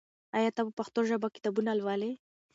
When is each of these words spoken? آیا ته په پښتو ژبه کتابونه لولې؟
آیا 0.37 0.49
ته 0.55 0.61
په 0.67 0.71
پښتو 0.79 0.99
ژبه 1.09 1.27
کتابونه 1.35 1.71
لولې؟ 1.79 2.11